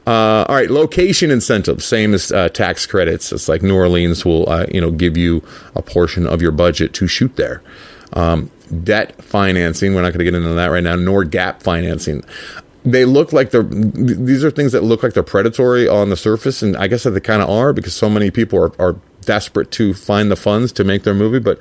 Uh, 0.07 0.45
all 0.47 0.55
right, 0.55 0.69
location 0.69 1.31
incentives, 1.31 1.85
same 1.85 2.13
as 2.13 2.31
uh, 2.31 2.49
tax 2.49 2.85
credits. 2.85 3.31
It's 3.31 3.47
like 3.47 3.61
New 3.61 3.75
Orleans 3.75 4.25
will, 4.25 4.49
uh, 4.49 4.65
you 4.71 4.81
know, 4.81 4.91
give 4.91 5.17
you 5.17 5.43
a 5.75 5.81
portion 5.81 6.25
of 6.27 6.41
your 6.41 6.51
budget 6.51 6.93
to 6.95 7.07
shoot 7.07 7.35
there. 7.35 7.61
Um, 8.13 8.51
debt 8.83 9.21
financing, 9.23 9.93
we're 9.93 10.01
not 10.01 10.13
going 10.13 10.19
to 10.19 10.25
get 10.25 10.35
into 10.35 10.53
that 10.53 10.67
right 10.67 10.83
now, 10.83 10.95
nor 10.95 11.23
gap 11.23 11.61
financing. 11.61 12.23
They 12.83 13.05
look 13.05 13.31
like 13.31 13.51
they're, 13.51 13.63
these 13.63 14.43
are 14.43 14.49
things 14.49 14.71
that 14.71 14.83
look 14.83 15.03
like 15.03 15.13
they're 15.13 15.23
predatory 15.23 15.87
on 15.87 16.09
the 16.09 16.17
surface, 16.17 16.63
and 16.63 16.75
I 16.75 16.87
guess 16.87 17.03
that 17.03 17.11
they 17.11 17.19
kind 17.19 17.41
of 17.41 17.49
are 17.49 17.73
because 17.73 17.93
so 17.93 18.09
many 18.09 18.31
people 18.31 18.59
are, 18.59 18.71
are 18.81 18.95
desperate 19.21 19.71
to 19.71 19.93
find 19.93 20.31
the 20.31 20.35
funds 20.35 20.71
to 20.73 20.83
make 20.83 21.03
their 21.03 21.13
movie. 21.13 21.39
But 21.39 21.59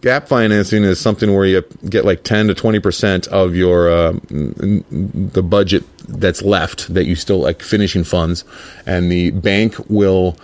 gap 0.00 0.28
financing 0.28 0.84
is 0.84 1.00
something 1.00 1.34
where 1.34 1.46
you 1.46 1.62
get 1.88 2.04
like 2.04 2.22
10 2.24 2.48
to 2.48 2.54
20% 2.54 3.28
of 3.28 3.54
your, 3.54 3.90
uh, 3.90 4.12
the 4.30 5.42
budget 5.42 5.84
that's 6.08 6.42
left 6.42 6.92
that 6.92 7.06
you 7.06 7.14
still 7.14 7.38
like 7.38 7.62
finishing 7.62 8.04
funds. 8.04 8.44
And 8.86 9.10
the 9.10 9.30
bank 9.30 9.74
will 9.88 10.36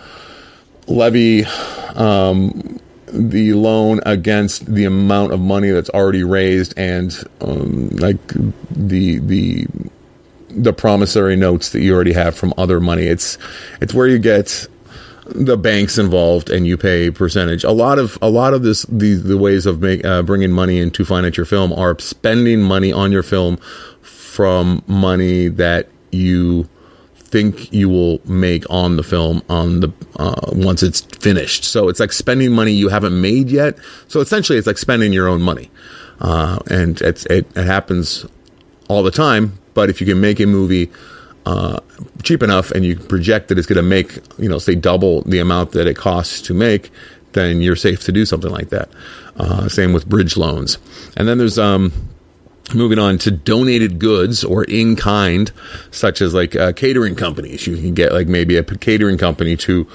levy, 0.87 1.45
um, 1.95 2.79
the 3.07 3.53
loan 3.53 4.01
against 4.05 4.65
the 4.65 4.83
amount 4.83 5.31
of 5.31 5.39
money 5.39 5.69
that's 5.69 5.89
already 5.91 6.23
raised 6.23 6.73
and 6.77 7.23
um, 7.41 7.89
like 7.89 8.19
the 8.71 9.19
the 9.19 9.67
the 10.49 10.73
promissory 10.73 11.35
notes 11.35 11.71
that 11.71 11.81
you 11.81 11.93
already 11.93 12.13
have 12.13 12.35
from 12.35 12.53
other 12.57 12.79
money. 12.79 13.03
It's 13.03 13.37
it's 13.81 13.93
where 13.93 14.07
you 14.07 14.19
get 14.19 14.67
the 15.25 15.57
banks 15.57 15.97
involved 15.97 16.49
and 16.49 16.67
you 16.67 16.77
pay 16.77 17.11
percentage. 17.11 17.63
A 17.63 17.71
lot 17.71 17.99
of 17.99 18.17
a 18.21 18.29
lot 18.29 18.53
of 18.53 18.63
this 18.63 18.83
the 18.83 19.15
the 19.15 19.37
ways 19.37 19.65
of 19.65 19.81
make, 19.81 20.05
uh, 20.05 20.21
bringing 20.21 20.51
money 20.51 20.79
in 20.79 20.91
to 20.91 21.05
finance 21.05 21.37
your 21.37 21.45
film 21.45 21.73
are 21.73 21.97
spending 21.99 22.61
money 22.61 22.91
on 22.91 23.11
your 23.11 23.23
film 23.23 23.57
from 24.01 24.83
money 24.87 25.47
that 25.47 25.87
you 26.11 26.67
think 27.15 27.73
you 27.73 27.89
will 27.89 28.21
make 28.25 28.63
on 28.69 28.97
the 28.97 29.03
film 29.03 29.41
on 29.49 29.79
the 29.79 29.91
uh, 30.17 30.35
once 30.53 30.83
it's 30.83 31.01
finished. 31.01 31.63
So 31.63 31.89
it's 31.89 31.99
like 31.99 32.11
spending 32.11 32.51
money 32.51 32.71
you 32.71 32.89
haven't 32.89 33.19
made 33.19 33.49
yet. 33.49 33.77
So 34.07 34.19
essentially, 34.19 34.57
it's 34.57 34.67
like 34.67 34.77
spending 34.77 35.11
your 35.11 35.27
own 35.27 35.41
money, 35.41 35.71
uh, 36.19 36.59
and 36.69 37.01
it, 37.01 37.25
it 37.29 37.47
happens 37.55 38.25
all 38.87 39.03
the 39.03 39.11
time. 39.11 39.57
But 39.73 39.89
if 39.89 39.99
you 39.99 40.07
can 40.07 40.21
make 40.21 40.39
a 40.39 40.45
movie 40.45 40.91
uh, 41.45 41.79
cheap 42.23 42.41
enough 42.41 42.71
and 42.71 42.85
you 42.85 42.97
project 42.97 43.49
that 43.49 43.57
it's 43.57 43.67
going 43.67 43.77
to 43.77 43.83
make 43.83 44.19
you 44.37 44.49
know 44.49 44.59
say 44.59 44.75
double 44.75 45.21
the 45.23 45.39
amount 45.39 45.71
that 45.71 45.87
it 45.87 45.95
costs 45.95 46.41
to 46.41 46.53
make, 46.53 46.91
then 47.33 47.61
you're 47.61 47.75
safe 47.75 48.03
to 48.03 48.11
do 48.11 48.25
something 48.25 48.51
like 48.51 48.69
that. 48.69 48.89
Uh, 49.37 49.67
same 49.67 49.93
with 49.93 50.07
bridge 50.07 50.37
loans, 50.37 50.77
and 51.17 51.27
then 51.27 51.37
there's 51.37 51.59
um 51.59 51.91
moving 52.73 52.97
on 52.97 53.17
to 53.19 53.29
donated 53.29 53.99
goods 53.99 54.43
or 54.43 54.63
in 54.63 54.95
kind, 54.95 55.51
such 55.91 56.21
as 56.21 56.33
like 56.33 56.55
uh, 56.55 56.73
catering 56.73 57.15
companies. 57.15 57.67
You 57.67 57.75
can 57.75 57.93
get 57.93 58.11
like 58.11 58.27
maybe 58.27 58.57
a 58.57 58.63
catering 58.63 59.17
company 59.17 59.55
to 59.57 59.87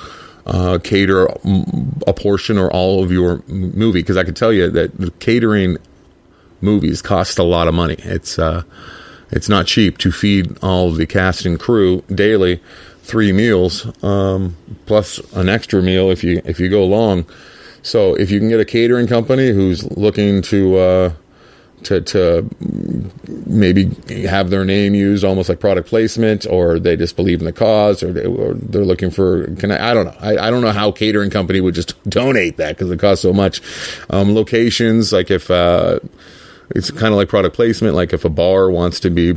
uh, 0.47 0.79
cater 0.83 1.27
a 2.07 2.13
portion 2.13 2.59
or 2.59 2.71
all 2.71 3.03
of 3.03 3.11
your 3.11 3.43
movie. 3.49 4.01
Because 4.01 4.17
I 4.17 4.25
can 4.25 4.35
tell 4.35 4.53
you 4.53 4.71
that 4.71 5.19
catering 5.21 5.79
movies 6.61 7.03
cost 7.03 7.39
a 7.39 7.43
lot 7.43 7.69
of 7.69 7.75
money. 7.75 7.97
It's 7.99 8.39
uh, 8.39 8.63
it's 9.33 9.49
not 9.49 9.67
cheap 9.67 9.99
to 9.99 10.13
feed 10.13 10.57
all 10.63 10.91
the 10.91 11.07
cast 11.07 11.45
and 11.45 11.59
crew 11.59 12.03
daily 12.13 12.61
three 13.03 13.33
meals 13.33 13.87
um, 14.05 14.57
plus 14.87 15.19
an 15.35 15.49
extra 15.49 15.83
meal 15.83 16.11
if 16.11 16.23
you 16.23 16.41
if 16.45 16.61
you 16.61 16.69
go 16.69 16.85
long. 16.85 17.27
So 17.83 18.15
if 18.15 18.31
you 18.31 18.39
can 18.39 18.49
get 18.49 18.61
a 18.61 18.65
catering 18.65 19.07
company 19.07 19.51
who's 19.51 19.85
looking 19.97 20.43
to 20.43 20.77
uh, 20.77 21.13
to 21.85 22.01
to 22.01 22.49
maybe 23.47 23.87
have 24.27 24.51
their 24.51 24.65
name 24.65 24.95
used 24.95 25.25
almost 25.25 25.49
like 25.49 25.61
product 25.61 25.89
placement, 25.89 26.47
or 26.47 26.79
they 26.79 26.97
just 26.97 27.17
believe 27.17 27.41
in 27.41 27.47
the 27.47 27.53
cause, 27.53 28.03
or, 28.03 28.13
they, 28.13 28.25
are 28.25 28.85
looking 28.85 29.11
for. 29.11 29.47
Can 29.57 29.71
I? 29.73 29.91
I 29.91 29.95
don't 29.95 30.07
know. 30.07 30.17
I, 30.21 30.49
I, 30.49 30.51
don't 30.51 30.63
know 30.63 30.73
how 30.73 30.93
catering 30.93 31.31
company 31.31 31.61
would 31.61 31.75
just 31.75 32.01
donate 32.09 32.59
that 32.59 32.77
because 32.77 32.91
it 32.91 32.99
costs 32.99 33.23
so 33.23 33.33
much. 33.33 33.63
Um, 34.11 34.35
locations 34.35 35.13
like 35.13 35.31
if 35.31 35.51
uh, 35.51 36.01
it's 36.71 36.91
kind 36.91 37.13
of 37.13 37.15
like 37.15 37.29
product 37.29 37.57
placement, 37.57 37.95
like 37.95 38.13
if 38.13 38.25
a 38.25 38.31
bar 38.31 38.71
wants 38.71 39.01
to 39.01 39.11
be 39.11 39.35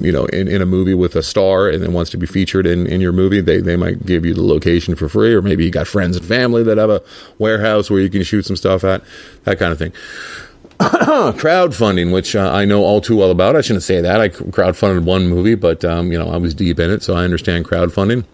you 0.00 0.12
know, 0.12 0.26
in, 0.26 0.48
in 0.48 0.60
a 0.60 0.66
movie 0.66 0.94
with 0.94 1.16
a 1.16 1.22
star 1.22 1.68
and 1.68 1.82
then 1.82 1.92
wants 1.92 2.10
to 2.10 2.18
be 2.18 2.26
featured 2.26 2.66
in, 2.66 2.86
in 2.86 3.00
your 3.00 3.12
movie, 3.12 3.40
they, 3.40 3.60
they 3.60 3.76
might 3.76 4.04
give 4.04 4.24
you 4.24 4.34
the 4.34 4.42
location 4.42 4.94
for 4.94 5.08
free, 5.08 5.34
or 5.34 5.42
maybe 5.42 5.64
you 5.64 5.70
got 5.70 5.86
friends 5.86 6.16
and 6.16 6.26
family 6.26 6.62
that 6.62 6.78
have 6.78 6.90
a 6.90 7.02
warehouse 7.38 7.90
where 7.90 8.00
you 8.00 8.10
can 8.10 8.22
shoot 8.22 8.44
some 8.44 8.56
stuff 8.56 8.84
at, 8.84 9.02
that 9.44 9.58
kind 9.58 9.72
of 9.72 9.78
thing. 9.78 9.92
crowdfunding, 10.78 12.12
which 12.12 12.36
uh, 12.36 12.52
I 12.52 12.64
know 12.64 12.84
all 12.84 13.00
too 13.00 13.16
well 13.16 13.32
about. 13.32 13.56
I 13.56 13.62
shouldn't 13.62 13.82
say 13.82 14.00
that. 14.00 14.20
I 14.20 14.28
crowdfunded 14.28 15.04
one 15.04 15.26
movie, 15.26 15.56
but 15.56 15.84
um, 15.84 16.12
you 16.12 16.18
know 16.18 16.30
I 16.30 16.36
was 16.36 16.54
deep 16.54 16.78
in 16.78 16.90
it, 16.90 17.02
so 17.02 17.14
I 17.14 17.24
understand 17.24 17.64
crowdfunding. 17.64 18.24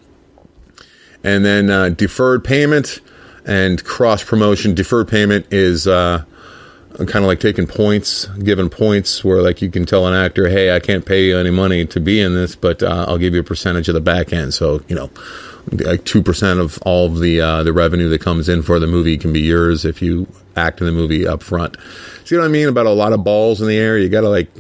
And 1.23 1.43
then 1.43 1.71
uh, 1.71 1.89
deferred 1.89 2.45
payment 2.45 3.01
and 3.47 3.83
cross 3.83 4.23
promotion. 4.23 4.75
Deferred 4.75 5.09
payment 5.09 5.47
is 5.51 5.87
uh, 5.87 6.25
kind 6.95 7.17
of 7.17 7.25
like 7.25 7.41
taking 7.41 7.67
points, 7.67 8.27
giving 8.27 8.71
points 8.71 9.25
where 9.25 9.43
like 9.43 9.61
you 9.61 9.71
can 9.71 9.85
tell 9.85 10.07
an 10.07 10.15
actor, 10.15 10.49
"Hey, 10.49 10.75
I 10.75 10.81
can't 10.81 11.05
pay 11.05 11.25
you 11.25 11.39
any 11.39 11.51
money 11.51 11.87
to 11.87 12.01
be 12.01 12.21
in 12.21 12.35
this, 12.35 12.55
but 12.55 12.83
uh, 12.83 13.07
I'll 13.09 13.19
give 13.19 13.35
you 13.35 13.41
a 13.41 13.45
percentage 13.45 13.89
of 13.89 13.95
the 13.95 14.01
back 14.01 14.33
end." 14.33 14.55
So 14.55 14.83
you 14.89 14.95
know, 14.95 15.11
like 15.73 16.05
two 16.05 16.23
percent 16.23 16.61
of 16.61 16.79
all 16.83 17.07
of 17.07 17.21
the 17.21 17.41
uh, 17.41 17.63
the 17.63 17.73
revenue 17.73 18.09
that 18.11 18.21
comes 18.21 18.49
in 18.49 18.63
for 18.63 18.79
the 18.79 18.87
movie 18.87 19.19
can 19.19 19.33
be 19.33 19.41
yours 19.41 19.85
if 19.85 20.01
you 20.03 20.27
act 20.57 20.81
in 20.81 20.87
the 20.87 20.93
movie 20.93 21.27
up 21.27 21.43
front. 21.43 21.77
See 22.25 22.37
what 22.37 22.45
I 22.45 22.49
mean 22.49 22.69
about 22.69 22.87
a 22.87 22.91
lot 22.91 23.13
of 23.13 23.25
balls 23.25 23.61
in 23.61 23.69
the 23.69 23.77
air? 23.77 23.99
You 23.99 24.09
got 24.09 24.23
to 24.23 24.29
like. 24.29 24.51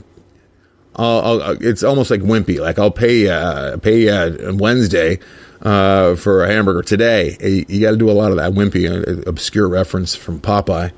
I'll, 0.96 1.42
I'll, 1.42 1.50
it's 1.60 1.82
almost 1.82 2.10
like 2.10 2.20
wimpy. 2.20 2.60
Like 2.60 2.78
I'll 2.78 2.90
pay 2.90 3.28
uh, 3.28 3.78
pay 3.78 4.08
uh, 4.08 4.54
Wednesday 4.54 5.18
uh, 5.62 6.14
for 6.16 6.44
a 6.44 6.52
hamburger 6.52 6.82
today. 6.82 7.64
You 7.68 7.80
got 7.80 7.92
to 7.92 7.96
do 7.96 8.10
a 8.10 8.12
lot 8.12 8.30
of 8.30 8.36
that 8.36 8.52
wimpy, 8.52 8.88
uh, 8.88 9.22
obscure 9.28 9.68
reference 9.68 10.14
from 10.14 10.40
Popeye, 10.40 10.92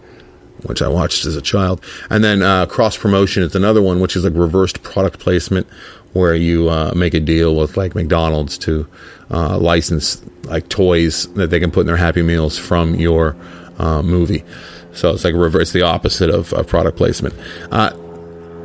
which 0.66 0.82
I 0.82 0.88
watched 0.88 1.24
as 1.26 1.36
a 1.36 1.42
child. 1.42 1.82
And 2.10 2.22
then 2.22 2.42
uh, 2.42 2.66
cross 2.66 2.96
promotion 2.96 3.42
is 3.42 3.54
another 3.54 3.82
one, 3.82 4.00
which 4.00 4.16
is 4.16 4.24
like 4.24 4.34
reversed 4.34 4.82
product 4.82 5.18
placement, 5.18 5.66
where 6.12 6.34
you 6.34 6.68
uh, 6.68 6.92
make 6.94 7.14
a 7.14 7.20
deal 7.20 7.56
with 7.56 7.76
like 7.76 7.94
McDonald's 7.94 8.58
to 8.58 8.88
uh, 9.30 9.58
license 9.58 10.22
like 10.44 10.68
toys 10.68 11.26
that 11.34 11.50
they 11.50 11.60
can 11.60 11.70
put 11.70 11.80
in 11.80 11.86
their 11.86 11.96
Happy 11.96 12.22
Meals 12.22 12.58
from 12.58 12.94
your 12.94 13.36
uh, 13.78 14.02
movie. 14.02 14.44
So 14.92 15.12
it's 15.12 15.24
like 15.24 15.34
reverse 15.34 15.72
the 15.72 15.82
opposite 15.82 16.30
of, 16.30 16.52
of 16.54 16.66
product 16.66 16.96
placement. 16.96 17.34
Uh, 17.70 17.90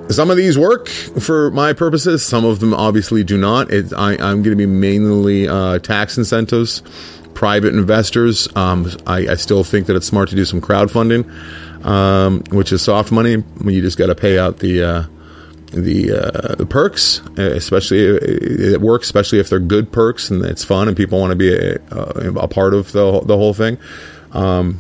some 0.10 0.30
of 0.30 0.38
these 0.38 0.58
work 0.58 0.88
for 0.88 1.52
my 1.52 1.74
purposes. 1.74 2.26
Some 2.26 2.46
of 2.46 2.60
them 2.60 2.74
obviously 2.74 3.24
do 3.24 3.38
not. 3.38 3.72
It, 3.72 3.94
I, 3.94 4.14
am 4.14 4.42
going 4.42 4.52
to 4.52 4.56
be 4.56 4.66
mainly 4.66 5.48
uh, 5.48 5.80
tax 5.80 6.18
incentives, 6.18 6.84
private 7.34 7.74
investors. 7.74 8.48
Um, 8.56 8.90
I, 9.08 9.28
I, 9.28 9.36
still 9.36 9.64
think 9.64 9.88
that 9.88 9.96
it's 9.96 10.08
smart 10.08 10.30
to 10.30 10.36
do 10.36 10.46
some 10.46 10.62
crowdfunding, 10.62 11.30
um, 11.84 12.44
which 12.52 12.72
is 12.72 12.82
soft 12.82 13.12
money. 13.12 13.44
You 13.66 13.82
just 13.82 13.98
got 13.98 14.08
to 14.08 14.16
pay 14.16 14.38
out 14.38 14.60
the 14.60 14.84
uh, 14.84 15.04
the 15.72 16.12
uh, 16.12 16.56
the 16.56 16.66
perks, 16.66 17.22
especially 17.38 18.00
it 18.00 18.82
works, 18.82 19.08
especially 19.08 19.40
if 19.40 19.50
they're 19.50 19.60
good 19.60 19.92
perks 19.92 20.30
and 20.30 20.44
it's 20.44 20.64
fun 20.64 20.88
and 20.88 20.98
people 20.98 21.20
want 21.20 21.32
to 21.32 21.36
be 21.36 21.54
a, 21.54 21.76
a, 21.92 22.48
part 22.48 22.74
of 22.74 22.92
the 22.92 23.22
the 23.22 23.38
whole 23.38 23.54
thing. 23.54 23.78
Um, 24.32 24.80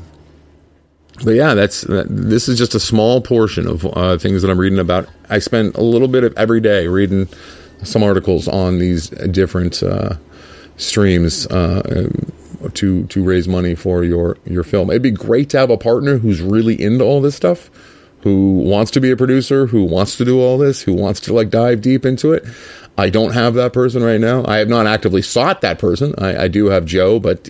but 1.23 1.31
yeah, 1.31 1.53
that's 1.53 1.85
this 1.87 2.49
is 2.49 2.57
just 2.57 2.75
a 2.75 2.79
small 2.79 3.21
portion 3.21 3.67
of 3.67 3.85
uh, 3.85 4.17
things 4.17 4.41
that 4.41 4.51
I'm 4.51 4.59
reading 4.59 4.79
about. 4.79 5.07
I 5.29 5.39
spend 5.39 5.75
a 5.75 5.83
little 5.83 6.07
bit 6.07 6.23
of 6.23 6.37
every 6.37 6.59
day 6.59 6.87
reading 6.87 7.27
some 7.83 8.03
articles 8.03 8.47
on 8.47 8.79
these 8.79 9.09
different 9.09 9.81
uh, 9.83 10.15
streams 10.81 11.47
uh, 11.47 12.09
to 12.73 13.05
to 13.05 13.23
raise 13.23 13.47
money 13.47 13.75
for 13.75 14.03
your 14.03 14.37
your 14.45 14.63
film. 14.63 14.89
It'd 14.89 15.01
be 15.01 15.11
great 15.11 15.49
to 15.51 15.59
have 15.59 15.69
a 15.69 15.77
partner 15.77 16.17
who's 16.17 16.41
really 16.41 16.81
into 16.81 17.03
all 17.03 17.21
this 17.21 17.35
stuff, 17.35 17.69
who 18.21 18.59
wants 18.59 18.91
to 18.91 19.01
be 19.01 19.11
a 19.11 19.17
producer, 19.17 19.67
who 19.67 19.83
wants 19.83 20.17
to 20.17 20.25
do 20.25 20.39
all 20.39 20.57
this, 20.57 20.81
who 20.81 20.93
wants 20.93 21.19
to 21.21 21.33
like 21.33 21.49
dive 21.49 21.81
deep 21.81 22.05
into 22.05 22.33
it. 22.33 22.43
I 22.97 23.09
don't 23.09 23.33
have 23.33 23.53
that 23.55 23.73
person 23.73 24.03
right 24.03 24.19
now. 24.19 24.45
I 24.45 24.57
have 24.57 24.67
not 24.67 24.85
actively 24.85 25.21
sought 25.21 25.61
that 25.61 25.79
person. 25.79 26.13
I, 26.17 26.43
I 26.43 26.47
do 26.47 26.65
have 26.67 26.85
Joe, 26.85 27.19
but 27.19 27.49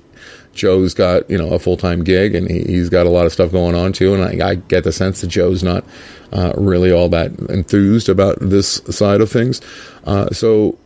Joe's 0.53 0.93
got 0.93 1.29
you 1.29 1.37
know 1.37 1.49
a 1.49 1.59
full 1.59 1.77
time 1.77 2.03
gig 2.03 2.35
and 2.35 2.49
he, 2.49 2.77
has 2.77 2.89
got 2.89 3.05
a 3.05 3.09
lot 3.09 3.25
of 3.25 3.33
stuff 3.33 3.51
going 3.51 3.75
on 3.75 3.93
too. 3.93 4.13
And 4.13 4.41
I, 4.41 4.49
I 4.49 4.55
get 4.55 4.83
the 4.83 4.91
sense 4.91 5.21
that 5.21 5.27
Joe's 5.27 5.63
not 5.63 5.83
uh, 6.31 6.53
really 6.57 6.91
all 6.91 7.09
that 7.09 7.31
enthused 7.49 8.09
about 8.09 8.37
this 8.39 8.75
side 8.89 9.21
of 9.21 9.31
things. 9.31 9.61
Uh, 10.05 10.29
so 10.29 10.77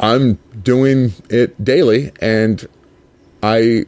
I'm 0.00 0.34
doing 0.62 1.12
it 1.30 1.62
daily, 1.64 2.12
and 2.20 2.66
I 3.42 3.86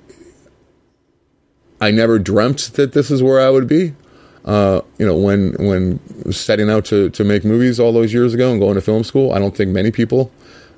I 1.80 1.90
never 1.90 2.18
dreamt 2.18 2.75
that 2.75 2.92
this 2.92 3.10
is 3.10 3.22
where 3.22 3.40
I 3.40 3.50
would 3.50 3.66
be. 3.66 3.94
Uh, 4.44 4.80
you 4.98 5.06
know, 5.06 5.16
when 5.16 5.54
when 5.58 6.32
setting 6.32 6.70
out 6.70 6.84
to 6.86 7.10
to 7.10 7.25
make 7.25 7.44
movies 7.44 7.80
all 7.80 7.92
those 7.92 8.12
years 8.12 8.32
ago 8.32 8.50
and 8.50 8.60
going 8.60 8.75
to 8.75 8.80
film 8.80 9.04
school, 9.04 9.32
I 9.32 9.38
don't 9.38 9.56
think 9.56 9.70
many 9.70 9.90
people 9.90 10.30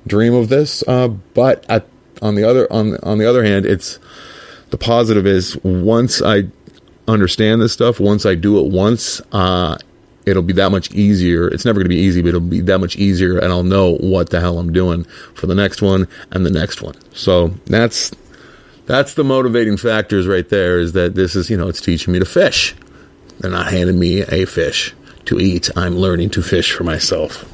dream 0.07 0.33
of 0.33 0.49
this. 0.49 0.83
Uh, 0.87 1.07
but 1.07 1.65
at, 1.69 1.85
on 2.21 2.35
the 2.35 2.43
other 2.43 2.71
on 2.71 2.97
on 3.03 3.17
the 3.19 3.29
other 3.29 3.43
hand, 3.43 3.65
it's 3.65 3.99
the 4.71 4.77
positive 4.77 5.27
is 5.27 5.57
once 5.63 6.21
I 6.21 6.45
understand 7.07 7.61
this 7.61 7.73
stuff, 7.73 7.99
once 7.99 8.25
I 8.25 8.35
do 8.35 8.59
it 8.59 8.71
once, 8.71 9.21
uh, 9.31 9.77
it'll 10.29 10.43
be 10.43 10.53
that 10.53 10.71
much 10.71 10.91
easier. 10.91 11.47
It's 11.47 11.65
never 11.65 11.79
going 11.79 11.85
to 11.85 11.95
be 11.95 12.01
easy, 12.01 12.21
but 12.21 12.29
it'll 12.29 12.41
be 12.41 12.61
that 12.61 12.79
much 12.79 12.95
easier, 12.95 13.37
and 13.37 13.51
I'll 13.51 13.63
know 13.63 13.95
what 13.95 14.29
the 14.29 14.39
hell 14.39 14.59
I'm 14.59 14.71
doing 14.71 15.03
for 15.33 15.47
the 15.47 15.55
next 15.55 15.81
one 15.81 16.07
and 16.31 16.45
the 16.45 16.51
next 16.51 16.81
one. 16.81 16.95
So 17.13 17.49
that's 17.65 18.11
that's 18.85 19.13
the 19.13 19.23
motivating 19.23 19.77
factors 19.77 20.27
right 20.27 20.47
there. 20.47 20.79
Is 20.79 20.93
that 20.93 21.15
this 21.15 21.35
is 21.35 21.49
you 21.49 21.57
know 21.57 21.67
it's 21.67 21.81
teaching 21.81 22.13
me 22.13 22.19
to 22.19 22.25
fish. 22.25 22.75
They're 23.39 23.51
not 23.51 23.71
handing 23.71 23.99
me 23.99 24.21
a 24.21 24.45
fish 24.45 24.93
to 25.25 25.39
eat. 25.39 25.69
I'm 25.75 25.95
learning 25.95 26.31
to 26.31 26.41
fish 26.41 26.71
for 26.71 26.83
myself 26.83 27.45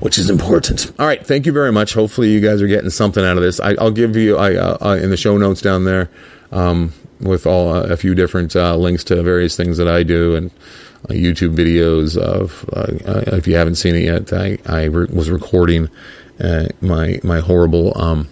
which 0.00 0.16
is 0.18 0.30
important. 0.30 0.90
All 0.98 1.06
right, 1.06 1.24
thank 1.24 1.46
you 1.46 1.52
very 1.52 1.70
much. 1.70 1.92
Hopefully, 1.94 2.32
you 2.32 2.40
guys 2.40 2.60
are 2.62 2.66
getting 2.66 2.90
something 2.90 3.24
out 3.24 3.36
of 3.36 3.42
this. 3.42 3.60
I, 3.60 3.74
will 3.74 3.90
give 3.90 4.16
you 4.16 4.36
I, 4.36 4.54
uh, 4.54 4.78
uh, 4.80 4.94
in 4.96 5.10
the 5.10 5.16
show 5.16 5.36
notes 5.36 5.60
down 5.60 5.84
there 5.84 6.10
um, 6.50 6.92
with 7.20 7.46
all 7.46 7.72
uh, 7.72 7.82
a 7.84 7.96
few 7.96 8.14
different 8.14 8.56
uh, 8.56 8.76
links 8.76 9.04
to 9.04 9.22
various 9.22 9.56
things 9.56 9.76
that 9.76 9.88
I 9.88 10.02
do 10.02 10.34
and 10.34 10.50
YouTube 11.08 11.54
videos 11.56 12.16
of. 12.16 12.68
Uh, 12.72 13.36
if 13.36 13.46
you 13.46 13.56
haven't 13.56 13.76
seen 13.76 13.94
it 13.94 14.04
yet, 14.04 14.32
I, 14.32 14.58
I 14.66 14.84
re- 14.84 15.08
was 15.12 15.30
recording 15.30 15.88
my 16.80 17.20
my 17.22 17.40
horrible 17.40 17.96
um, 18.00 18.28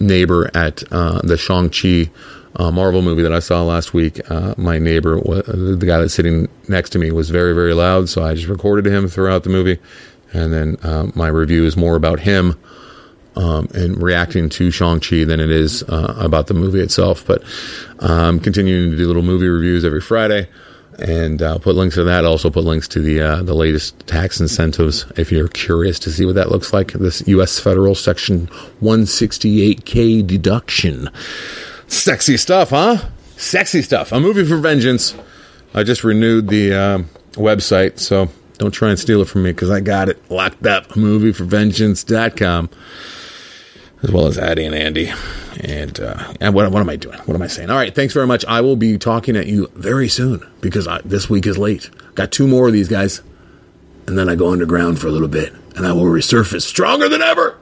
neighbor 0.00 0.50
at 0.54 0.76
the 0.78 1.36
Shang 1.38 1.70
Chi. 1.70 2.10
Marvel 2.58 3.02
movie 3.02 3.22
that 3.22 3.32
I 3.32 3.38
saw 3.38 3.62
last 3.62 3.94
week. 3.94 4.20
my 4.56 4.78
neighbor, 4.80 5.20
the 5.20 5.84
guy 5.86 6.00
that's 6.00 6.14
sitting 6.14 6.48
next 6.66 6.90
to 6.90 6.98
me, 6.98 7.12
was 7.12 7.30
very, 7.30 7.54
very 7.54 7.72
loud, 7.72 8.08
so 8.08 8.24
I 8.24 8.34
just 8.34 8.48
recorded 8.48 8.86
him 8.86 9.06
throughout 9.06 9.44
the 9.44 9.50
movie 9.50 9.78
and 10.32 10.52
then 10.52 10.76
uh, 10.82 11.10
my 11.14 11.28
review 11.28 11.64
is 11.64 11.76
more 11.76 11.96
about 11.96 12.20
him 12.20 12.58
um, 13.36 13.68
and 13.74 14.00
reacting 14.02 14.48
to 14.50 14.70
Shang-Chi 14.70 15.24
than 15.24 15.40
it 15.40 15.50
is 15.50 15.82
uh, 15.84 16.14
about 16.18 16.48
the 16.48 16.54
movie 16.54 16.80
itself. 16.80 17.24
But 17.26 17.42
I'm 18.00 18.10
um, 18.10 18.40
continuing 18.40 18.90
to 18.90 18.96
do 18.96 19.06
little 19.06 19.22
movie 19.22 19.48
reviews 19.48 19.84
every 19.84 20.00
Friday. 20.00 20.48
And 20.98 21.40
I'll 21.42 21.60
put 21.60 21.76
links 21.76 21.94
to 21.94 22.04
that. 22.04 22.24
I'll 22.24 22.32
also 22.32 22.50
put 22.50 22.64
links 22.64 22.88
to 22.88 23.00
the 23.00 23.20
uh, 23.20 23.42
the 23.42 23.54
latest 23.54 23.98
tax 24.06 24.40
incentives 24.40 25.06
if 25.16 25.30
you're 25.30 25.48
curious 25.48 25.98
to 26.00 26.10
see 26.10 26.24
what 26.26 26.34
that 26.34 26.50
looks 26.50 26.72
like. 26.72 26.92
This 26.92 27.26
U.S. 27.28 27.58
federal 27.60 27.94
Section 27.94 28.48
168K 28.82 30.26
deduction. 30.26 31.10
Sexy 31.86 32.36
stuff, 32.36 32.70
huh? 32.70 33.08
Sexy 33.36 33.82
stuff. 33.82 34.12
A 34.12 34.20
movie 34.20 34.44
for 34.44 34.56
vengeance. 34.56 35.14
I 35.74 35.84
just 35.84 36.02
renewed 36.02 36.48
the 36.48 36.74
uh, 36.74 36.98
website, 37.32 37.98
so 37.98 38.28
don't 38.58 38.72
try 38.72 38.90
and 38.90 38.98
steal 38.98 39.22
it 39.22 39.28
from 39.28 39.44
me 39.44 39.52
because 39.52 39.70
I 39.70 39.80
got 39.80 40.08
it 40.08 40.30
locked 40.30 40.66
up. 40.66 40.88
Movieforvengeance.com 40.88 42.70
as 44.02 44.12
well 44.12 44.26
as 44.26 44.38
Addie 44.38 44.64
and 44.64 44.74
Andy. 44.74 45.12
And, 45.60 45.98
uh, 45.98 46.34
and 46.40 46.54
what, 46.54 46.70
what 46.70 46.80
am 46.80 46.88
I 46.88 46.96
doing? 46.96 47.18
What 47.20 47.34
am 47.34 47.42
I 47.42 47.48
saying? 47.48 47.70
All 47.70 47.76
right, 47.76 47.94
thanks 47.94 48.14
very 48.14 48.26
much. 48.26 48.44
I 48.46 48.60
will 48.60 48.76
be 48.76 48.96
talking 48.98 49.36
at 49.36 49.46
you 49.46 49.70
very 49.74 50.08
soon 50.08 50.48
because 50.60 50.86
I, 50.86 51.00
this 51.04 51.28
week 51.28 51.46
is 51.46 51.58
late. 51.58 51.90
Got 52.14 52.30
two 52.30 52.46
more 52.46 52.68
of 52.68 52.72
these 52.72 52.88
guys, 52.88 53.22
and 54.06 54.16
then 54.16 54.28
I 54.28 54.34
go 54.34 54.52
underground 54.52 55.00
for 55.00 55.08
a 55.08 55.12
little 55.12 55.28
bit, 55.28 55.52
and 55.76 55.86
I 55.86 55.92
will 55.92 56.04
resurface 56.04 56.62
stronger 56.62 57.08
than 57.08 57.22
ever. 57.22 57.56